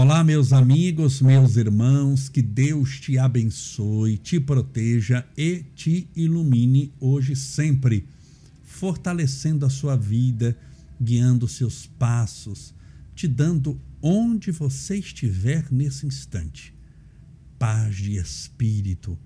Olá, 0.00 0.22
meus 0.22 0.52
amigos, 0.52 1.20
meus 1.20 1.56
irmãos, 1.56 2.28
que 2.28 2.40
Deus 2.40 3.00
te 3.00 3.18
abençoe, 3.18 4.16
te 4.16 4.38
proteja 4.38 5.26
e 5.36 5.64
te 5.74 6.08
ilumine 6.14 6.92
hoje 7.00 7.34
sempre, 7.34 8.06
fortalecendo 8.62 9.66
a 9.66 9.68
sua 9.68 9.96
vida, 9.96 10.56
guiando 11.02 11.48
seus 11.48 11.84
passos, 11.84 12.72
te 13.12 13.26
dando 13.26 13.76
onde 14.00 14.52
você 14.52 14.98
estiver 14.98 15.66
nesse 15.68 16.06
instante 16.06 16.72
paz 17.58 17.96
de 17.96 18.18
espírito, 18.18 19.18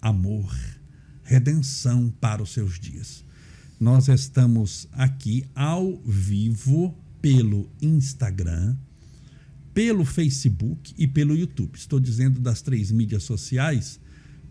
amor, 0.00 0.52
redenção 1.22 2.12
para 2.20 2.42
os 2.42 2.52
seus 2.52 2.76
dias. 2.80 3.24
Nós 3.78 4.08
estamos 4.08 4.88
aqui 4.90 5.44
ao 5.54 5.96
vivo 6.04 6.92
pelo 7.20 7.70
Instagram 7.80 8.76
pelo 9.74 10.04
Facebook 10.04 10.94
e 10.96 11.06
pelo 11.06 11.36
YouTube. 11.36 11.76
Estou 11.76 11.98
dizendo 11.98 12.40
das 12.40 12.62
três 12.62 12.90
mídias 12.90 13.22
sociais 13.22 14.00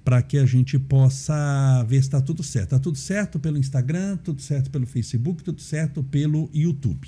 para 0.03 0.21
que 0.21 0.37
a 0.37 0.45
gente 0.45 0.79
possa 0.79 1.83
ver 1.87 1.97
se 1.97 2.07
está 2.07 2.21
tudo 2.21 2.43
certo. 2.43 2.65
Está 2.65 2.79
tudo 2.79 2.97
certo 2.97 3.39
pelo 3.39 3.57
Instagram, 3.57 4.17
tudo 4.17 4.41
certo 4.41 4.71
pelo 4.71 4.87
Facebook, 4.87 5.43
tudo 5.43 5.61
certo 5.61 6.03
pelo 6.03 6.49
YouTube. 6.53 7.07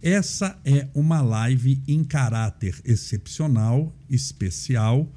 Essa 0.00 0.58
é 0.64 0.88
uma 0.94 1.22
live 1.22 1.82
em 1.88 2.04
caráter 2.04 2.78
excepcional, 2.84 3.96
especial, 4.08 5.10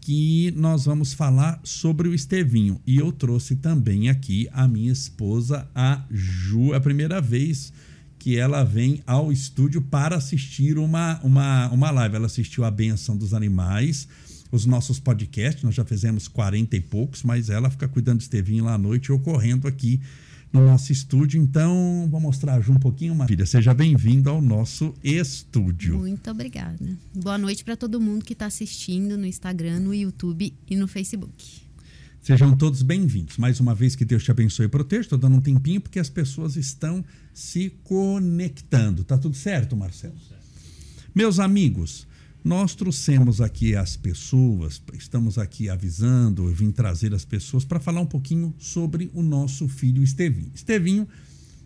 que 0.00 0.52
nós 0.56 0.84
vamos 0.84 1.12
falar 1.12 1.60
sobre 1.64 2.08
o 2.08 2.14
Estevinho. 2.14 2.80
E 2.86 2.98
eu 2.98 3.12
trouxe 3.12 3.56
também 3.56 4.08
aqui 4.08 4.48
a 4.52 4.68
minha 4.68 4.92
esposa, 4.92 5.68
a 5.74 6.04
Ju, 6.10 6.74
a 6.74 6.80
primeira 6.80 7.20
vez 7.20 7.72
que 8.20 8.36
ela 8.36 8.62
vem 8.62 9.02
ao 9.06 9.32
estúdio 9.32 9.80
para 9.80 10.14
assistir 10.14 10.78
uma, 10.78 11.18
uma, 11.24 11.68
uma 11.70 11.90
live. 11.90 12.16
Ela 12.16 12.26
assistiu 12.26 12.64
a 12.64 12.70
Benção 12.70 13.16
dos 13.16 13.32
Animais, 13.32 14.06
os 14.52 14.66
nossos 14.66 15.00
podcasts, 15.00 15.64
nós 15.64 15.74
já 15.74 15.86
fizemos 15.86 16.28
40 16.28 16.76
e 16.76 16.80
poucos, 16.82 17.22
mas 17.22 17.48
ela 17.48 17.70
fica 17.70 17.88
cuidando 17.88 18.18
de 18.18 18.24
Estevinho 18.24 18.64
lá 18.64 18.74
à 18.74 18.78
noite, 18.78 19.10
ocorrendo 19.10 19.66
aqui 19.66 20.00
no 20.52 20.66
nosso 20.66 20.92
estúdio. 20.92 21.40
Então, 21.40 22.06
vou 22.10 22.20
mostrar 22.20 22.60
um 22.68 22.78
pouquinho, 22.78 23.14
uma 23.14 23.26
filha. 23.26 23.46
Seja 23.46 23.72
bem-vindo 23.72 24.28
ao 24.28 24.42
nosso 24.42 24.94
estúdio. 25.02 25.98
Muito 25.98 26.30
obrigada. 26.30 26.98
Boa 27.14 27.38
noite 27.38 27.64
para 27.64 27.74
todo 27.74 27.98
mundo 27.98 28.22
que 28.22 28.34
está 28.34 28.44
assistindo 28.44 29.16
no 29.16 29.24
Instagram, 29.24 29.80
no 29.80 29.94
YouTube 29.94 30.52
e 30.68 30.76
no 30.76 30.86
Facebook. 30.86 31.69
Sejam 32.22 32.54
todos 32.54 32.82
bem-vindos. 32.82 33.38
Mais 33.38 33.60
uma 33.60 33.74
vez 33.74 33.96
que 33.96 34.04
Deus 34.04 34.22
te 34.22 34.30
abençoe 34.30 34.66
e 34.66 34.68
proteja. 34.68 35.00
Estou 35.00 35.18
dando 35.18 35.38
um 35.38 35.40
tempinho 35.40 35.80
porque 35.80 35.98
as 35.98 36.10
pessoas 36.10 36.54
estão 36.54 37.02
se 37.32 37.70
conectando. 37.82 39.02
Tá 39.02 39.16
tudo 39.16 39.34
certo, 39.34 39.74
Marcelo? 39.74 40.12
Tudo 40.12 40.28
certo. 40.28 40.44
Meus 41.14 41.38
amigos, 41.38 42.06
nós 42.44 42.74
trouxemos 42.74 43.40
aqui 43.40 43.74
as 43.74 43.96
pessoas, 43.96 44.82
estamos 44.92 45.38
aqui 45.38 45.70
avisando, 45.70 46.46
eu 46.46 46.54
vim 46.54 46.70
trazer 46.70 47.14
as 47.14 47.24
pessoas 47.24 47.64
para 47.64 47.80
falar 47.80 48.02
um 48.02 48.06
pouquinho 48.06 48.54
sobre 48.58 49.10
o 49.14 49.22
nosso 49.22 49.66
filho 49.66 50.02
Estevinho. 50.02 50.52
Estevinho, 50.54 51.08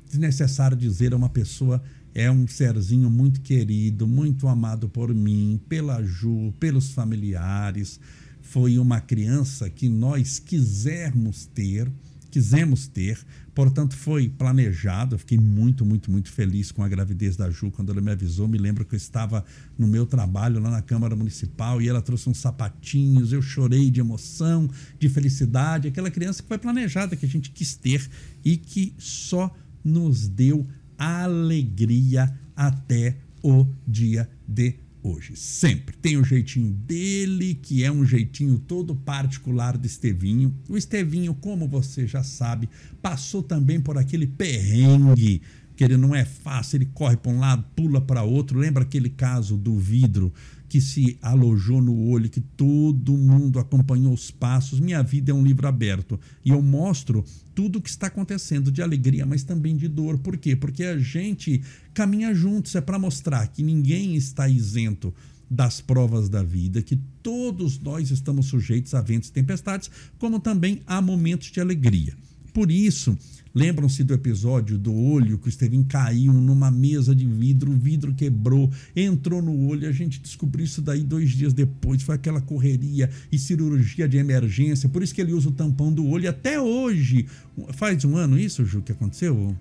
desnecessário 0.08 0.76
dizer, 0.76 1.12
é 1.12 1.16
uma 1.16 1.28
pessoa, 1.28 1.82
é 2.14 2.30
um 2.30 2.46
serzinho 2.46 3.10
muito 3.10 3.40
querido, 3.40 4.06
muito 4.06 4.46
amado 4.46 4.88
por 4.88 5.12
mim, 5.12 5.60
pela 5.68 6.00
Ju, 6.00 6.54
pelos 6.60 6.92
familiares 6.92 7.98
foi 8.44 8.78
uma 8.78 9.00
criança 9.00 9.68
que 9.70 9.88
nós 9.88 10.38
quisermos 10.38 11.46
ter, 11.46 11.90
quisemos 12.30 12.86
ter, 12.86 13.18
portanto 13.54 13.96
foi 13.96 14.28
planejado. 14.28 15.14
Eu 15.14 15.18
fiquei 15.18 15.38
muito, 15.38 15.84
muito, 15.84 16.10
muito 16.10 16.30
feliz 16.30 16.70
com 16.70 16.82
a 16.82 16.88
gravidez 16.88 17.36
da 17.36 17.50
Ju 17.50 17.70
quando 17.70 17.90
ela 17.90 18.00
me 18.00 18.12
avisou. 18.12 18.46
Me 18.46 18.58
lembro 18.58 18.84
que 18.84 18.94
eu 18.94 18.96
estava 18.96 19.44
no 19.78 19.88
meu 19.88 20.06
trabalho 20.06 20.60
lá 20.60 20.70
na 20.70 20.82
Câmara 20.82 21.16
Municipal 21.16 21.80
e 21.80 21.88
ela 21.88 22.02
trouxe 22.02 22.28
uns 22.28 22.38
sapatinhos. 22.38 23.32
Eu 23.32 23.40
chorei 23.42 23.90
de 23.90 23.98
emoção, 23.98 24.70
de 25.00 25.08
felicidade. 25.08 25.88
Aquela 25.88 26.10
criança 26.10 26.42
que 26.42 26.48
foi 26.48 26.58
planejada, 26.58 27.16
que 27.16 27.26
a 27.26 27.28
gente 27.28 27.50
quis 27.50 27.74
ter 27.74 28.08
e 28.44 28.56
que 28.56 28.94
só 28.98 29.52
nos 29.82 30.28
deu 30.28 30.66
alegria 30.98 32.32
até 32.54 33.16
o 33.42 33.66
dia 33.86 34.28
de 34.46 34.83
hoje. 35.04 35.36
Sempre. 35.36 35.94
Tem 35.98 36.16
o 36.16 36.24
jeitinho 36.24 36.70
dele, 36.72 37.54
que 37.54 37.84
é 37.84 37.92
um 37.92 38.04
jeitinho 38.04 38.58
todo 38.58 38.96
particular 38.96 39.76
do 39.76 39.86
Estevinho. 39.86 40.52
O 40.68 40.76
Estevinho, 40.76 41.34
como 41.34 41.68
você 41.68 42.06
já 42.06 42.22
sabe, 42.22 42.68
passou 43.02 43.42
também 43.42 43.78
por 43.78 43.98
aquele 43.98 44.26
perrengue 44.26 45.42
que 45.76 45.82
ele 45.82 45.96
não 45.96 46.14
é 46.14 46.24
fácil, 46.24 46.76
ele 46.76 46.88
corre 46.94 47.16
para 47.16 47.32
um 47.32 47.38
lado, 47.40 47.64
pula 47.74 48.00
para 48.00 48.22
outro. 48.22 48.58
Lembra 48.58 48.84
aquele 48.84 49.10
caso 49.10 49.56
do 49.56 49.76
vidro 49.76 50.32
que 50.74 50.80
se 50.80 51.16
alojou 51.22 51.80
no 51.80 51.96
olho, 52.08 52.28
que 52.28 52.40
todo 52.40 53.16
mundo 53.16 53.60
acompanhou 53.60 54.12
os 54.12 54.32
passos. 54.32 54.80
Minha 54.80 55.04
vida 55.04 55.30
é 55.30 55.34
um 55.34 55.44
livro 55.44 55.68
aberto 55.68 56.18
e 56.44 56.50
eu 56.50 56.60
mostro 56.60 57.24
tudo 57.54 57.78
o 57.78 57.80
que 57.80 57.88
está 57.88 58.08
acontecendo 58.08 58.72
de 58.72 58.82
alegria, 58.82 59.24
mas 59.24 59.44
também 59.44 59.76
de 59.76 59.86
dor. 59.86 60.18
Por 60.18 60.36
quê? 60.36 60.56
Porque 60.56 60.82
a 60.82 60.98
gente 60.98 61.62
caminha 61.94 62.34
juntos, 62.34 62.74
é 62.74 62.80
para 62.80 62.98
mostrar 62.98 63.46
que 63.46 63.62
ninguém 63.62 64.16
está 64.16 64.48
isento 64.48 65.14
das 65.48 65.80
provas 65.80 66.28
da 66.28 66.42
vida, 66.42 66.82
que 66.82 66.98
todos 67.22 67.78
nós 67.78 68.10
estamos 68.10 68.46
sujeitos 68.46 68.94
a 68.94 69.00
ventos 69.00 69.28
e 69.28 69.32
tempestades, 69.32 69.88
como 70.18 70.40
também 70.40 70.80
a 70.88 71.00
momentos 71.00 71.52
de 71.52 71.60
alegria. 71.60 72.16
Por 72.52 72.68
isso, 72.68 73.16
Lembram-se 73.54 74.02
do 74.02 74.12
episódio 74.12 74.76
do 74.76 74.92
olho 74.92 75.38
que 75.38 75.46
o 75.46 75.48
Estevinho 75.48 75.84
caiu 75.84 76.32
numa 76.32 76.72
mesa 76.72 77.14
de 77.14 77.24
vidro, 77.24 77.70
o 77.70 77.76
vidro 77.76 78.12
quebrou, 78.12 78.68
entrou 78.96 79.40
no 79.40 79.68
olho, 79.68 79.88
a 79.88 79.92
gente 79.92 80.20
descobriu 80.20 80.64
isso 80.64 80.82
daí 80.82 81.04
dois 81.04 81.30
dias 81.30 81.52
depois, 81.52 82.02
foi 82.02 82.16
aquela 82.16 82.40
correria 82.40 83.08
e 83.30 83.38
cirurgia 83.38 84.08
de 84.08 84.16
emergência, 84.16 84.88
por 84.88 85.04
isso 85.04 85.14
que 85.14 85.20
ele 85.20 85.32
usa 85.32 85.50
o 85.50 85.52
tampão 85.52 85.92
do 85.92 86.04
olho 86.04 86.28
até 86.28 86.60
hoje. 86.60 87.26
Faz 87.74 88.04
um 88.04 88.16
ano 88.16 88.36
isso, 88.36 88.64
Ju, 88.64 88.82
que 88.82 88.90
aconteceu? 88.90 89.56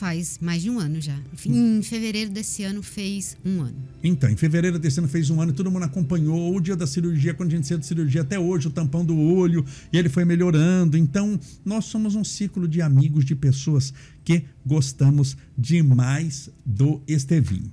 Faz 0.00 0.38
mais 0.40 0.62
de 0.62 0.70
um 0.70 0.78
ano 0.78 0.98
já. 0.98 1.14
Em 1.44 1.82
fevereiro 1.82 2.30
desse 2.30 2.62
ano 2.64 2.82
fez 2.82 3.36
um 3.44 3.60
ano. 3.60 3.76
Então, 4.02 4.30
em 4.30 4.36
fevereiro 4.36 4.78
desse 4.78 4.98
ano 4.98 5.06
fez 5.06 5.28
um 5.28 5.38
ano 5.42 5.52
e 5.52 5.54
todo 5.54 5.70
mundo 5.70 5.82
acompanhou 5.82 6.56
o 6.56 6.58
dia 6.58 6.74
da 6.74 6.86
cirurgia, 6.86 7.34
quando 7.34 7.52
a 7.52 7.56
gente 7.56 7.66
saiu 7.66 7.78
de 7.78 7.84
cirurgia 7.84 8.22
até 8.22 8.38
hoje, 8.38 8.66
o 8.66 8.70
tampão 8.70 9.04
do 9.04 9.14
olho, 9.14 9.62
e 9.92 9.98
ele 9.98 10.08
foi 10.08 10.24
melhorando. 10.24 10.96
Então, 10.96 11.38
nós 11.62 11.84
somos 11.84 12.14
um 12.14 12.24
ciclo 12.24 12.66
de 12.66 12.80
amigos, 12.80 13.26
de 13.26 13.36
pessoas 13.36 13.92
que 14.24 14.46
gostamos 14.64 15.36
demais 15.58 16.48
do 16.64 17.02
Estevinho. 17.06 17.70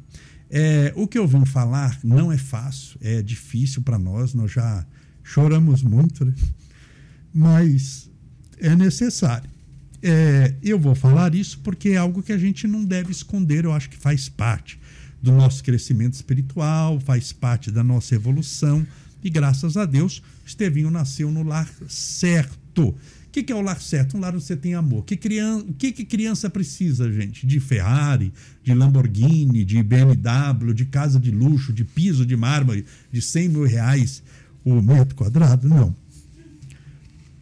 É, 0.50 0.92
o 0.98 1.08
que 1.08 1.18
eu 1.18 1.26
vim 1.26 1.46
falar 1.46 1.98
não 2.04 2.30
é 2.30 2.38
fácil, 2.38 2.98
é 3.00 3.22
difícil 3.22 3.84
para 3.84 3.98
nós, 3.98 4.34
nós 4.34 4.52
já 4.52 4.86
choramos 5.24 5.82
muito, 5.82 6.26
né? 6.26 6.34
mas 7.34 8.12
é 8.58 8.76
necessário. 8.76 9.50
É, 10.02 10.54
eu 10.62 10.80
vou 10.80 10.94
falar 10.94 11.34
isso 11.34 11.60
porque 11.60 11.90
é 11.90 11.98
algo 11.98 12.22
que 12.22 12.32
a 12.32 12.38
gente 12.38 12.68
não 12.68 12.84
deve 12.84 13.12
esconder, 13.12 13.66
eu 13.66 13.74
acho 13.74 13.90
que 13.90 13.98
faz 13.98 14.30
parte 14.30 14.80
do 15.22 15.32
nosso 15.32 15.64
crescimento 15.64 16.14
espiritual, 16.14 17.00
faz 17.00 17.32
parte 17.32 17.72
da 17.72 17.84
nossa 17.84 18.16
evolução. 18.16 18.86
E 19.24 19.30
graças 19.30 19.76
a 19.76 19.86
Deus, 19.86 20.22
Estevinho 20.46 20.92
nasceu 20.92 21.32
no 21.32 21.44
lar 21.44 21.68
certo. 21.88 22.90
O 22.90 22.96
que, 23.32 23.44
que 23.44 23.52
é 23.52 23.56
o 23.56 23.62
lar 23.62 23.82
certo? 23.82 24.16
Um 24.16 24.20
lar 24.20 24.34
onde 24.34 24.44
você 24.44 24.56
tem 24.56 24.76
amor. 24.76 25.00
O 25.00 25.04
que 25.04 25.18
criança, 25.18 25.66
que, 25.78 25.92
que 25.92 26.06
criança 26.06 26.50
precisa, 26.50 27.12
gente? 27.12 27.46
De 27.46 27.60
Ferrari, 27.60 28.32
de 28.64 28.74
Lamborghini, 28.74 29.66
de 29.66 29.82
BMW, 29.82 30.74
de 30.74 30.86
casa 30.86 31.20
de 31.20 31.32
luxo, 31.32 31.74
de 31.74 31.84
piso 31.84 32.26
de 32.26 32.36
mármore, 32.36 32.86
de 33.12 33.22
100 33.22 33.50
mil 33.50 33.66
reais 33.66 34.24
o 34.64 34.82
metro 34.82 35.16
quadrado? 35.16 35.68
Não. 35.68 35.96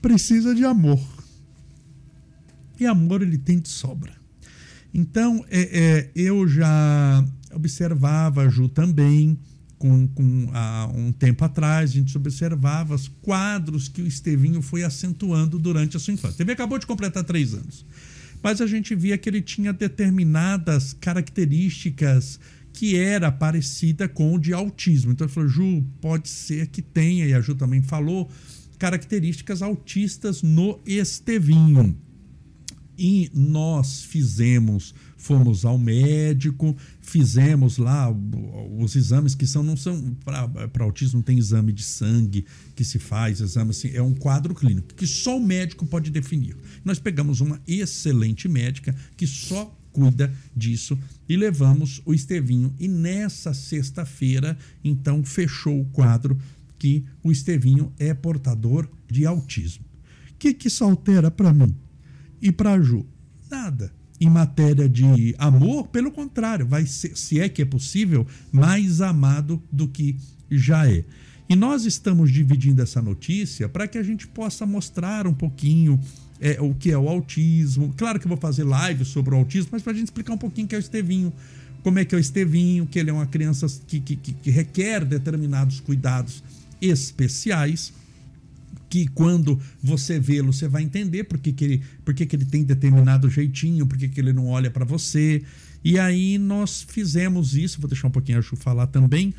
Precisa 0.02 0.56
de 0.56 0.64
amor 0.64 1.15
e 2.80 2.86
amor 2.86 3.22
ele 3.22 3.38
tem 3.38 3.60
de 3.60 3.70
sobra. 3.70 4.14
Então, 4.94 5.46
é, 5.50 5.62
é, 5.62 6.12
eu 6.16 6.48
já 6.48 7.26
observava, 7.54 8.44
a 8.44 8.50
Ju 8.50 8.70
também, 8.70 9.38
com, 9.78 10.08
com 10.08 10.50
há 10.54 10.90
um 10.96 11.12
tempo 11.12 11.44
atrás, 11.44 11.92
a 11.92 11.94
gente 11.94 12.16
observava 12.18 12.96
os 12.96 13.08
quadros 13.08 13.88
que 13.88 14.02
o 14.02 14.08
Estevinho 14.08 14.62
foi 14.62 14.84
acentuando 14.84 15.60
durante 15.60 15.98
a 15.98 16.00
sua 16.00 16.14
infância. 16.14 16.44
Ele 16.44 16.52
acabou 16.52 16.80
de 16.80 16.88
completar 16.88 17.24
três 17.24 17.54
anos. 17.54 17.86
Mas 18.42 18.62
a 18.62 18.68
gente 18.68 18.96
via 18.96 19.18
que 19.18 19.28
ele 19.28 19.42
tinha 19.42 19.74
determinadas 19.74 20.94
características 20.94 22.40
que 22.72 22.96
era 22.98 23.32
parecida 23.32 24.08
com 24.08 24.34
o 24.34 24.40
de 24.40 24.54
autismo. 24.54 25.12
Então 25.12 25.26
ele 25.26 25.34
falou, 25.34 25.50
Ju, 25.50 25.84
pode 26.02 26.30
ser 26.30 26.68
que 26.68 26.82
tenha, 26.82 27.26
e 27.26 27.34
a 27.34 27.42
Ju 27.42 27.56
também 27.56 27.82
falou, 27.82 28.30
características 28.78 29.62
autistas 29.62 30.42
no 30.42 30.80
Estevinho. 30.86 31.98
E 32.98 33.30
nós 33.34 34.04
fizemos, 34.04 34.94
fomos 35.18 35.66
ao 35.66 35.78
médico, 35.78 36.76
fizemos 37.02 37.78
lá 37.78 38.10
os 38.78 38.96
exames 38.96 39.36
que 39.36 39.46
são, 39.46 39.64
não 39.64 39.76
são, 39.76 40.16
para 40.24 40.84
autismo 40.84 41.22
tem 41.22 41.38
exame 41.38 41.74
de 41.74 41.84
sangue 41.84 42.46
que 42.76 42.84
se 42.84 43.00
faz, 43.00 43.42
exame 43.42 43.72
assim, 43.72 43.90
é 43.94 44.02
um 44.02 44.14
quadro 44.14 44.54
clínico 44.54 44.94
que 44.94 45.06
só 45.06 45.38
o 45.38 45.46
médico 45.46 45.86
pode 45.86 46.10
definir. 46.10 46.56
Nós 46.84 47.00
pegamos 47.00 47.42
uma 47.42 47.62
excelente 47.68 48.48
médica 48.48 48.96
que 49.18 49.28
só 49.28 49.76
cuida 49.96 50.34
disso 50.56 50.98
e 51.28 51.38
levamos 51.38 52.02
o 52.06 52.14
Estevinho. 52.14 52.74
E 52.78 52.88
nessa 52.88 53.54
sexta-feira, 53.54 54.58
então, 54.84 55.24
fechou 55.24 55.82
o 55.82 55.86
quadro 55.86 56.38
que 56.78 57.06
o 57.24 57.32
Estevinho 57.32 57.92
é 57.98 58.14
portador 58.14 58.90
de 59.10 59.26
autismo. 59.26 59.86
O 60.32 60.38
que, 60.38 60.54
que 60.54 60.68
isso 60.68 60.84
altera 60.84 61.32
para 61.32 61.54
mim 61.54 61.74
e 62.42 62.52
para 62.52 62.80
Ju? 62.82 63.06
Nada. 63.50 63.92
Em 64.20 64.30
matéria 64.30 64.88
de 64.88 65.36
amor, 65.38 65.88
pelo 65.88 66.12
contrário, 66.12 66.66
vai 66.66 66.86
ser, 66.86 67.18
se 67.18 67.40
é 67.40 67.50
que 67.50 67.62
é 67.62 67.66
possível, 67.66 68.26
mais 68.52 69.02
amado 69.02 69.62
do 69.72 69.88
que 69.88 70.16
já 70.50 70.90
é. 70.90 71.04
E 71.50 71.56
nós 71.56 71.86
estamos 71.86 72.32
dividindo 72.32 72.82
essa 72.82 73.02
notícia 73.02 73.70
para 73.70 73.88
que 73.88 73.98
a 73.98 74.04
gente 74.04 74.26
possa 74.26 74.66
mostrar 74.66 75.28
um 75.28 75.34
pouquinho 75.34 76.00
é, 76.40 76.60
o 76.60 76.74
que 76.74 76.92
é 76.92 76.98
o 76.98 77.08
autismo. 77.08 77.94
Claro 77.96 78.20
que 78.20 78.26
eu 78.26 78.30
vou 78.30 78.38
fazer 78.38 78.64
live 78.64 79.06
sobre 79.06 79.36
o 79.36 79.38
autismo, 79.38 79.70
mas 79.74 79.84
para 79.84 79.92
a 79.92 79.96
gente 79.96 80.06
explicar 80.06 80.34
um 80.34 80.38
pouquinho 80.38 80.66
o 80.66 80.70
que 80.70 80.76
é 80.76 80.78
o 80.78 80.80
Estevinho, 80.80 81.32
como 81.84 82.00
é 82.00 82.06
que 82.06 82.16
é 82.16 82.18
o 82.18 82.22
Estevinho, 82.22 82.88
que 82.88 82.98
ele 82.98 83.10
é 83.10 83.14
uma 83.14 83.28
criança 83.28 83.68
que, 83.86 84.00
que, 84.00 84.16
que 84.16 84.50
requer 84.50 85.06
determinados 85.06 85.80
cuidados 85.80 86.44
especiais 86.82 87.94
que 88.90 89.08
quando 89.08 89.60
você 89.82 90.20
vê-lo, 90.20 90.54
você 90.54 90.68
vai 90.68 90.84
entender 90.84 91.24
por 91.26 91.38
que, 91.38 91.56
ele, 91.64 91.82
por 92.04 92.14
que, 92.14 92.28
ele 92.36 92.46
tem 92.46 92.64
determinado 92.64 93.30
jeitinho, 93.30 93.86
por 93.86 93.98
que, 93.98 94.20
ele 94.20 94.34
não 94.34 94.48
olha 94.48 94.70
para 94.70 94.86
você. 94.86 95.44
E 95.84 96.00
aí 96.00 96.38
nós 96.38 96.86
fizemos 96.88 97.56
isso, 97.56 97.80
vou 97.80 97.90
deixar 97.90 98.08
um 98.08 98.12
pouquinho 98.12 98.38
a 98.38 98.42
Ju 98.42 98.56
falar 98.56 98.88
também, 98.88 99.34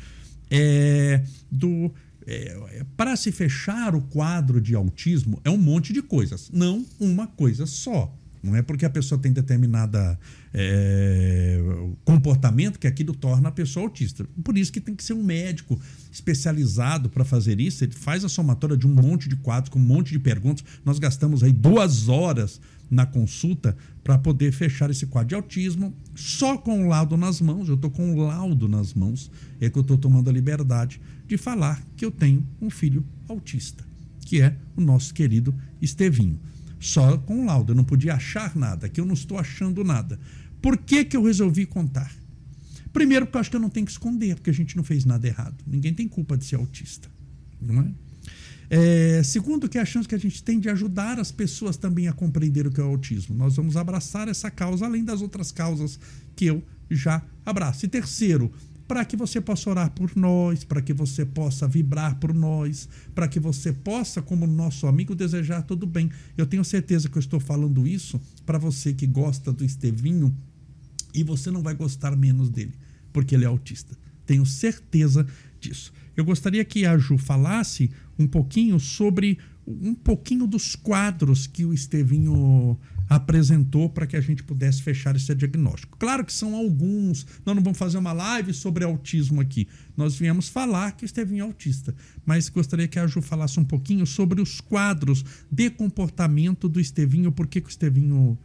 é, 0.49 1.23
do 1.51 1.91
é, 2.25 2.83
para 2.97 3.15
se 3.15 3.31
fechar 3.31 3.95
o 3.95 4.01
quadro 4.01 4.59
de 4.59 4.75
autismo 4.75 5.39
é 5.45 5.49
um 5.49 5.57
monte 5.57 5.93
de 5.93 6.01
coisas, 6.01 6.49
não 6.51 6.85
uma 6.99 7.25
coisa 7.25 7.65
só. 7.65 8.13
Não 8.47 8.55
é 8.55 8.61
porque 8.61 8.85
a 8.85 8.89
pessoa 8.89 9.19
tem 9.19 9.31
determinada 9.33 10.17
é, 10.53 11.61
comportamento 12.05 12.79
que 12.79 12.87
aquilo 12.87 13.13
torna 13.13 13.49
a 13.49 13.51
pessoa 13.51 13.85
autista. 13.85 14.25
Por 14.43 14.57
isso 14.57 14.71
que 14.71 14.79
tem 14.79 14.95
que 14.95 15.03
ser 15.03 15.13
um 15.13 15.23
médico 15.23 15.79
especializado 16.11 17.09
para 17.09 17.25
fazer 17.25 17.59
isso. 17.59 17.83
Ele 17.83 17.91
faz 17.91 18.23
a 18.23 18.29
somatória 18.29 18.77
de 18.77 18.87
um 18.87 18.93
monte 18.93 19.27
de 19.27 19.35
quadros, 19.35 19.69
com 19.69 19.77
um 19.77 19.83
monte 19.83 20.11
de 20.11 20.19
perguntas. 20.19 20.63
Nós 20.85 20.97
gastamos 20.97 21.43
aí 21.43 21.51
duas 21.51 22.07
horas 22.07 22.61
na 22.89 23.05
consulta 23.05 23.75
para 24.01 24.17
poder 24.17 24.53
fechar 24.53 24.89
esse 24.89 25.05
quadro 25.05 25.29
de 25.29 25.35
autismo 25.35 25.93
só 26.15 26.57
com 26.57 26.85
o 26.85 26.87
laudo 26.87 27.17
nas 27.17 27.41
mãos. 27.41 27.67
Eu 27.67 27.75
estou 27.75 27.91
com 27.91 28.13
o 28.13 28.25
laudo 28.25 28.67
nas 28.67 28.93
mãos. 28.93 29.29
É 29.59 29.69
que 29.69 29.77
eu 29.77 29.81
estou 29.81 29.97
tomando 29.97 30.29
a 30.29 30.33
liberdade 30.33 31.01
de 31.27 31.37
falar 31.37 31.83
que 31.97 32.05
eu 32.05 32.11
tenho 32.11 32.47
um 32.61 32.69
filho 32.69 33.05
autista, 33.27 33.83
que 34.21 34.41
é 34.41 34.55
o 34.77 34.81
nosso 34.81 35.13
querido 35.13 35.53
Estevinho 35.81 36.39
só 36.79 37.17
com 37.17 37.45
laudo. 37.45 37.71
Eu 37.71 37.75
não 37.75 37.83
podia 37.83 38.15
achar 38.15 38.55
nada, 38.55 38.89
que 38.89 38.99
eu 38.99 39.05
não 39.05 39.13
estou 39.13 39.37
achando 39.37 39.83
nada. 39.83 40.19
Por 40.61 40.77
que, 40.77 41.05
que 41.05 41.15
eu 41.15 41.23
resolvi 41.23 41.65
contar? 41.65 42.11
Primeiro, 42.91 43.25
porque 43.25 43.37
eu 43.37 43.41
acho 43.41 43.49
que 43.49 43.55
eu 43.55 43.61
não 43.61 43.69
tenho 43.69 43.85
que 43.85 43.91
esconder, 43.91 44.35
porque 44.35 44.49
a 44.49 44.53
gente 44.53 44.75
não 44.75 44.83
fez 44.83 45.05
nada 45.05 45.27
errado. 45.27 45.55
Ninguém 45.65 45.93
tem 45.93 46.07
culpa 46.07 46.37
de 46.37 46.45
ser 46.45 46.55
autista. 46.55 47.09
Não 47.61 47.81
é? 47.81 47.91
É, 48.69 49.23
segundo, 49.23 49.69
que 49.69 49.77
é 49.77 49.81
a 49.81 49.85
chance 49.85 50.07
que 50.07 50.15
a 50.15 50.19
gente 50.19 50.43
tem 50.43 50.59
de 50.59 50.69
ajudar 50.69 51.19
as 51.19 51.31
pessoas 51.31 51.77
também 51.77 52.07
a 52.07 52.13
compreender 52.13 52.67
o 52.67 52.71
que 52.71 52.81
é 52.81 52.83
o 52.83 52.87
autismo. 52.87 53.35
Nós 53.35 53.55
vamos 53.55 53.77
abraçar 53.77 54.27
essa 54.27 54.51
causa, 54.51 54.85
além 54.85 55.03
das 55.03 55.21
outras 55.21 55.51
causas 55.51 55.99
que 56.35 56.45
eu 56.45 56.63
já 56.89 57.23
abraço. 57.45 57.85
E 57.85 57.89
terceiro, 57.89 58.51
para 58.87 59.03
que 59.03 59.17
você 59.17 59.41
possa 59.41 59.69
orar 59.69 59.91
por 59.91 60.15
nós, 60.15 60.63
para 60.63 60.81
que 60.81 60.93
você 60.93 61.25
possa 61.25 61.67
vibrar 61.67 62.15
por 62.19 62.33
nós, 62.33 62.87
para 63.13 63.27
que 63.27 63.39
você 63.39 63.73
possa, 63.73 64.21
como 64.21 64.47
nosso 64.47 64.87
amigo, 64.87 65.13
desejar 65.13 65.63
tudo 65.63 65.85
bem. 65.85 66.09
Eu 66.37 66.45
tenho 66.45 66.63
certeza 66.63 67.09
que 67.09 67.17
eu 67.17 67.19
estou 67.19 67.39
falando 67.39 67.85
isso 67.85 68.19
para 68.45 68.57
você 68.57 68.93
que 68.93 69.05
gosta 69.05 69.51
do 69.51 69.65
Estevinho 69.65 70.33
e 71.13 71.23
você 71.23 71.51
não 71.51 71.61
vai 71.61 71.73
gostar 71.73 72.15
menos 72.15 72.49
dele, 72.49 72.73
porque 73.11 73.35
ele 73.35 73.43
é 73.43 73.47
autista. 73.47 73.97
Tenho 74.25 74.45
certeza 74.45 75.25
disso. 75.59 75.91
Eu 76.15 76.23
gostaria 76.23 76.63
que 76.63 76.85
a 76.85 76.97
Ju 76.97 77.17
falasse 77.17 77.91
um 78.17 78.27
pouquinho 78.27 78.79
sobre 78.79 79.37
um 79.67 79.93
pouquinho 79.93 80.47
dos 80.47 80.75
quadros 80.75 81.45
que 81.45 81.65
o 81.65 81.73
Estevinho 81.73 82.79
apresentou 83.09 83.89
para 83.89 84.05
que 84.05 84.15
a 84.15 84.21
gente 84.21 84.43
pudesse 84.43 84.81
fechar 84.81 85.15
esse 85.15 85.33
diagnóstico. 85.33 85.97
Claro 85.97 86.25
que 86.25 86.33
são 86.33 86.55
alguns, 86.55 87.25
nós 87.45 87.55
não 87.55 87.63
vamos 87.63 87.77
fazer 87.77 87.97
uma 87.97 88.13
live 88.13 88.53
sobre 88.53 88.83
autismo 88.83 89.41
aqui. 89.41 89.67
Nós 89.95 90.15
viemos 90.15 90.49
falar 90.49 90.91
que 90.91 91.03
o 91.03 91.05
Estevinho 91.05 91.43
é 91.43 91.47
autista, 91.47 91.95
mas 92.25 92.49
gostaria 92.49 92.87
que 92.87 92.99
a 92.99 93.07
Ju 93.07 93.21
falasse 93.21 93.59
um 93.59 93.63
pouquinho 93.63 94.05
sobre 94.05 94.41
os 94.41 94.59
quadros 94.59 95.23
de 95.51 95.69
comportamento 95.69 96.67
do 96.67 96.79
Estevinho, 96.79 97.31
por 97.31 97.47
que, 97.47 97.61
que 97.61 97.67
o 97.67 97.69
Estevinho 97.69 98.37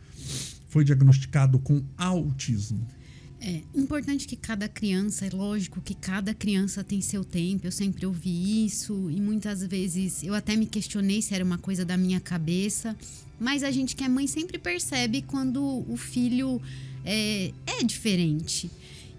foi 0.68 0.84
diagnosticado 0.84 1.58
com 1.58 1.82
autismo. 1.98 2.86
É 3.44 3.60
importante 3.74 4.28
que 4.28 4.36
cada 4.36 4.68
criança, 4.68 5.26
é 5.26 5.30
lógico 5.30 5.80
que 5.80 5.94
cada 5.94 6.32
criança 6.32 6.84
tem 6.84 7.00
seu 7.00 7.24
tempo, 7.24 7.66
eu 7.66 7.72
sempre 7.72 8.06
ouvi 8.06 8.64
isso 8.64 9.10
e 9.10 9.20
muitas 9.20 9.66
vezes 9.66 10.22
eu 10.22 10.32
até 10.32 10.54
me 10.54 10.64
questionei 10.64 11.20
se 11.20 11.34
era 11.34 11.44
uma 11.44 11.58
coisa 11.58 11.84
da 11.84 11.96
minha 11.96 12.20
cabeça, 12.20 12.96
mas 13.40 13.64
a 13.64 13.72
gente 13.72 13.96
que 13.96 14.04
é 14.04 14.08
mãe 14.08 14.28
sempre 14.28 14.58
percebe 14.58 15.22
quando 15.22 15.84
o 15.88 15.96
filho 15.96 16.62
é, 17.04 17.50
é 17.66 17.82
diferente. 17.82 18.70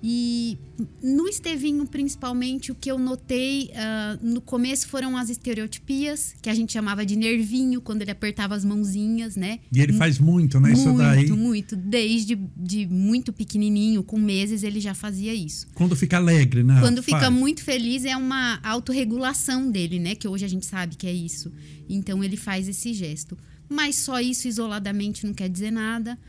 E 0.06 0.58
no 1.02 1.30
Estevinho, 1.30 1.88
principalmente, 1.88 2.74
o 2.74 2.76
que 2.76 2.92
eu 2.92 3.00
notei 3.00 3.72
uh, 3.72 4.20
no 4.22 4.42
começo 4.42 4.90
foram 4.90 5.16
as 5.16 5.30
estereotipias, 5.30 6.36
que 6.42 6.50
a 6.50 6.54
gente 6.54 6.74
chamava 6.74 7.06
de 7.06 7.16
nervinho, 7.16 7.80
quando 7.80 8.02
ele 8.02 8.12
apertava 8.12 8.54
as 8.54 8.66
mãozinhas, 8.66 9.38
né? 9.38 9.60
E 9.72 9.80
ele 9.80 9.94
faz 9.94 10.20
muito, 10.20 10.60
né? 10.60 10.74
Muito, 10.74 10.80
isso 10.90 10.98
daí. 10.98 11.20
Muito, 11.20 11.38
muito. 11.38 11.76
Desde 11.78 12.36
de 12.36 12.86
muito 12.86 13.32
pequenininho, 13.32 14.04
com 14.04 14.20
meses, 14.20 14.64
ele 14.64 14.82
já 14.82 14.94
fazia 14.94 15.34
isso. 15.34 15.68
Quando 15.74 15.96
fica 15.96 16.18
alegre, 16.18 16.64
né? 16.64 16.82
Quando 16.82 17.02
fica 17.02 17.22
faz. 17.22 17.34
muito 17.34 17.64
feliz, 17.64 18.04
é 18.04 18.18
uma 18.18 18.60
autorregulação 18.62 19.72
dele, 19.72 20.00
né? 20.00 20.16
Que 20.16 20.28
hoje 20.28 20.44
a 20.44 20.50
gente 20.50 20.66
sabe 20.66 20.98
que 20.98 21.08
é 21.08 21.14
isso. 21.14 21.50
Então, 21.88 22.22
ele 22.22 22.36
faz 22.36 22.68
esse 22.68 22.94
gesto. 22.94 23.38
Mas 23.70 23.96
só 23.96 24.20
isso 24.20 24.50
isoladamente 24.50 25.26
não 25.26 25.34
quer 25.34 25.48
dizer 25.48 25.72
nada. 25.72 26.20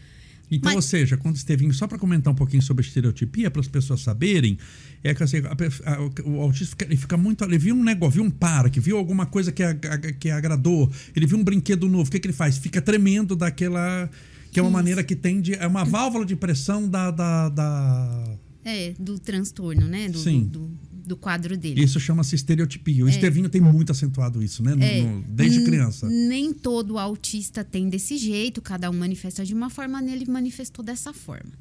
Então, 0.50 0.74
Mas... 0.74 0.76
ou 0.76 0.82
seja, 0.82 1.16
quando 1.16 1.36
Estevinho, 1.36 1.72
só 1.72 1.86
para 1.86 1.98
comentar 1.98 2.32
um 2.32 2.36
pouquinho 2.36 2.62
sobre 2.62 2.84
a 2.84 2.86
estereotipia, 2.86 3.50
para 3.50 3.60
as 3.60 3.68
pessoas 3.68 4.00
saberem, 4.00 4.58
é 5.02 5.14
que 5.14 5.22
assim, 5.22 5.38
a, 5.38 5.92
a, 5.92 6.28
o 6.28 6.40
autista 6.40 6.84
ele 6.84 6.96
fica 6.96 7.16
muito. 7.16 7.44
Ele 7.44 7.58
viu 7.58 7.74
um 7.74 7.82
negócio, 7.82 8.14
viu 8.14 8.24
um 8.24 8.30
parque, 8.30 8.80
viu 8.80 8.96
alguma 8.96 9.26
coisa 9.26 9.50
que, 9.50 9.62
a, 9.62 9.74
que 9.74 10.30
agradou, 10.30 10.90
ele 11.14 11.26
viu 11.26 11.38
um 11.38 11.44
brinquedo 11.44 11.88
novo, 11.88 12.08
o 12.08 12.10
que, 12.10 12.20
que 12.20 12.26
ele 12.26 12.34
faz? 12.34 12.58
Fica 12.58 12.80
tremendo 12.80 13.34
daquela. 13.34 14.08
Que 14.50 14.60
é 14.60 14.62
uma 14.62 14.68
Isso. 14.68 14.76
maneira 14.76 15.02
que 15.02 15.16
tem 15.16 15.40
de. 15.40 15.54
É 15.54 15.66
uma 15.66 15.84
válvula 15.84 16.24
de 16.24 16.36
pressão 16.36 16.88
da. 16.88 17.10
da, 17.10 17.48
da... 17.48 18.38
É, 18.64 18.94
do 18.98 19.18
transtorno, 19.18 19.86
né? 19.86 20.08
Do, 20.08 20.18
Sim. 20.18 20.44
Do, 20.44 20.68
do 20.68 20.93
do 21.06 21.16
quadro 21.16 21.56
dele. 21.56 21.82
Isso 21.82 22.00
chama-se 22.00 22.34
estereotipia. 22.34 23.04
O 23.04 23.08
é. 23.08 23.10
Estevinho 23.10 23.48
tem 23.48 23.60
muito 23.60 23.92
acentuado 23.92 24.42
isso, 24.42 24.62
né? 24.62 24.74
No, 24.74 24.82
é. 24.82 25.02
no, 25.02 25.22
desde 25.22 25.64
criança. 25.64 26.08
Nem 26.08 26.52
todo 26.52 26.98
autista 26.98 27.62
tem 27.62 27.88
desse 27.88 28.16
jeito, 28.16 28.62
cada 28.62 28.90
um 28.90 28.94
manifesta 28.94 29.44
de 29.44 29.54
uma 29.54 29.70
forma, 29.70 30.00
nele 30.00 30.26
manifestou 30.26 30.84
dessa 30.84 31.12
forma. 31.12 31.52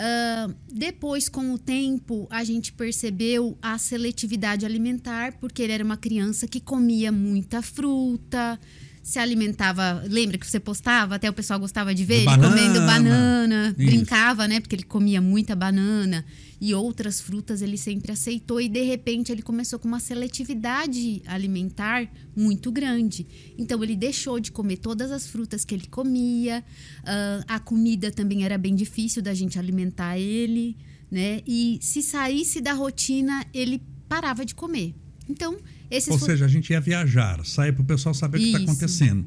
Uh, 0.00 0.54
depois, 0.72 1.28
com 1.28 1.52
o 1.52 1.58
tempo, 1.58 2.26
a 2.30 2.42
gente 2.44 2.72
percebeu 2.72 3.58
a 3.60 3.76
seletividade 3.76 4.64
alimentar, 4.64 5.34
porque 5.38 5.62
ele 5.62 5.72
era 5.72 5.84
uma 5.84 5.96
criança 5.96 6.46
que 6.46 6.60
comia 6.60 7.12
muita 7.12 7.60
fruta, 7.60 8.58
se 9.02 9.18
alimentava. 9.18 10.02
Lembra 10.06 10.38
que 10.38 10.46
você 10.46 10.60
postava? 10.60 11.14
Até 11.14 11.28
o 11.28 11.32
pessoal 11.32 11.58
gostava 11.58 11.94
de 11.94 12.04
ver 12.04 12.22
ele 12.22 12.36
comendo 12.36 12.80
banana, 12.80 13.68
Isso. 13.68 13.76
brincava, 13.76 14.46
né? 14.46 14.60
Porque 14.60 14.74
ele 14.74 14.82
comia 14.82 15.20
muita 15.20 15.56
banana 15.56 16.24
e 16.60 16.74
outras 16.74 17.20
frutas 17.20 17.62
ele 17.62 17.78
sempre 17.78 18.12
aceitou 18.12 18.60
e 18.60 18.68
de 18.68 18.82
repente 18.82 19.32
ele 19.32 19.40
começou 19.40 19.78
com 19.78 19.88
uma 19.88 19.98
seletividade 19.98 21.22
alimentar 21.26 22.06
muito 22.36 22.70
grande. 22.70 23.26
Então 23.56 23.82
ele 23.82 23.96
deixou 23.96 24.38
de 24.38 24.52
comer 24.52 24.76
todas 24.76 25.10
as 25.10 25.26
frutas 25.26 25.64
que 25.64 25.74
ele 25.74 25.86
comia, 25.86 26.62
uh, 27.00 27.44
a 27.48 27.58
comida 27.58 28.10
também 28.10 28.44
era 28.44 28.58
bem 28.58 28.74
difícil 28.74 29.22
da 29.22 29.32
gente 29.32 29.58
alimentar 29.58 30.18
ele, 30.18 30.76
né? 31.10 31.40
E 31.46 31.78
se 31.80 32.02
saísse 32.02 32.60
da 32.60 32.74
rotina 32.74 33.46
ele 33.54 33.82
parava 34.06 34.44
de 34.44 34.54
comer. 34.54 34.94
Então 35.28 35.56
esses 35.90 36.10
Ou 36.10 36.18
seja, 36.18 36.44
a 36.44 36.48
gente 36.48 36.70
ia 36.70 36.80
viajar, 36.80 37.44
sair 37.44 37.72
para 37.72 37.82
o 37.82 37.84
pessoal 37.84 38.14
saber 38.14 38.38
o 38.38 38.40
que 38.40 38.46
está 38.46 38.58
acontecendo. 38.58 39.26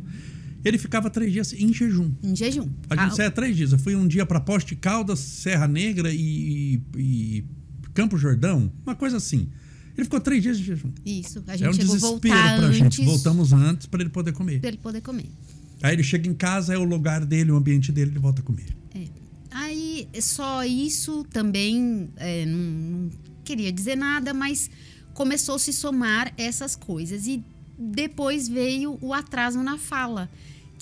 Ele 0.63 0.77
ficava 0.77 1.09
três 1.09 1.31
dias 1.31 1.53
em 1.53 1.73
jejum. 1.73 2.11
Em 2.23 2.35
jejum. 2.35 2.69
A 2.89 2.95
gente 2.95 3.11
ah, 3.11 3.15
saia 3.15 3.31
três 3.31 3.55
dias. 3.55 3.73
Eu 3.73 3.79
fui 3.79 3.95
um 3.95 4.07
dia 4.07 4.25
para 4.25 4.39
Poste 4.39 4.75
Caldas, 4.75 5.19
Serra 5.19 5.67
Negra 5.67 6.09
e, 6.13 6.81
e, 6.95 7.43
Campo 7.93 8.17
Jordão, 8.17 8.71
uma 8.85 8.95
coisa 8.95 9.17
assim. 9.17 9.49
Ele 9.95 10.05
ficou 10.05 10.21
três 10.21 10.41
dias 10.41 10.57
de 10.57 10.63
jejum. 10.63 10.91
Isso. 11.05 11.43
A 11.47 11.57
gente 11.57 11.67
é 11.67 11.69
um 11.69 11.73
chegou 11.73 11.95
desespero 11.95 12.33
pra 12.33 12.55
antes, 12.55 12.77
gente. 12.77 13.05
Voltamos 13.05 13.51
antes 13.51 13.87
para 13.87 14.01
ele 14.01 14.09
poder 14.09 14.31
comer. 14.31 14.59
Para 14.59 14.69
ele 14.69 14.77
poder 14.77 15.01
comer. 15.01 15.25
Aí 15.81 15.93
ele 15.93 16.03
chega 16.03 16.29
em 16.29 16.33
casa, 16.33 16.73
é 16.73 16.77
o 16.77 16.83
lugar 16.85 17.25
dele, 17.25 17.51
o 17.51 17.57
ambiente 17.57 17.91
dele, 17.91 18.11
ele 18.11 18.19
volta 18.19 18.41
a 18.41 18.45
comer. 18.45 18.73
É. 18.95 19.05
Aí 19.51 20.07
só 20.21 20.63
isso 20.63 21.25
também 21.25 22.09
é, 22.15 22.45
não, 22.45 22.57
não 22.57 23.09
queria 23.43 23.71
dizer 23.71 23.97
nada, 23.97 24.33
mas 24.33 24.71
começou 25.13 25.55
a 25.55 25.59
se 25.59 25.73
somar 25.73 26.33
essas 26.37 26.75
coisas. 26.75 27.27
E 27.27 27.43
depois 27.77 28.47
veio 28.47 28.97
o 29.01 29.13
atraso 29.13 29.61
na 29.61 29.77
fala 29.77 30.29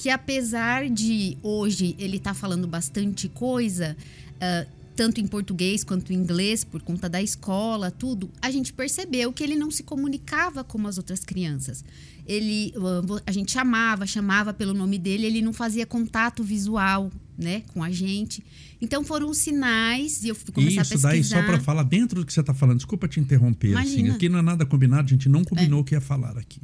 que 0.01 0.09
apesar 0.09 0.89
de 0.89 1.37
hoje 1.43 1.95
ele 1.99 2.19
tá 2.19 2.33
falando 2.33 2.67
bastante 2.67 3.29
coisa, 3.29 3.95
uh, 4.37 4.69
tanto 4.95 5.21
em 5.21 5.27
português 5.27 5.83
quanto 5.83 6.11
em 6.11 6.15
inglês, 6.15 6.63
por 6.63 6.81
conta 6.81 7.07
da 7.07 7.21
escola, 7.21 7.91
tudo, 7.91 8.27
a 8.41 8.49
gente 8.49 8.73
percebeu 8.73 9.31
que 9.31 9.43
ele 9.43 9.55
não 9.55 9.69
se 9.69 9.83
comunicava 9.83 10.63
como 10.63 10.87
as 10.87 10.97
outras 10.97 11.23
crianças. 11.23 11.85
Ele, 12.25 12.73
uh, 12.75 13.21
a 13.27 13.31
gente 13.31 13.51
chamava, 13.51 14.07
chamava 14.07 14.51
pelo 14.53 14.73
nome 14.73 14.97
dele, 14.97 15.27
ele 15.27 15.41
não 15.41 15.53
fazia 15.53 15.85
contato 15.85 16.43
visual, 16.43 17.11
né, 17.37 17.63
com 17.73 17.83
a 17.83 17.91
gente. 17.91 18.43
Então 18.81 19.03
foram 19.03 19.29
os 19.29 19.37
sinais 19.37 20.23
e 20.23 20.29
eu 20.29 20.35
fui 20.35 20.51
começar 20.51 20.81
Isso, 20.81 20.81
a 20.81 20.83
pesquisar. 20.83 21.09
daí 21.09 21.23
só 21.23 21.41
para 21.43 21.59
falar 21.59 21.83
dentro 21.83 22.21
do 22.21 22.25
que 22.25 22.33
você 22.33 22.41
está 22.41 22.53
falando, 22.53 22.77
desculpa 22.77 23.07
te 23.07 23.19
interromper, 23.19 23.77
assim, 23.77 24.09
aqui 24.09 24.29
não 24.29 24.39
é 24.39 24.41
nada 24.41 24.65
combinado, 24.65 25.05
a 25.05 25.09
gente 25.09 25.29
não 25.29 25.43
combinou 25.43 25.79
é. 25.79 25.81
o 25.81 25.85
que 25.85 25.95
ia 25.95 26.01
falar 26.01 26.37
aqui. 26.37 26.61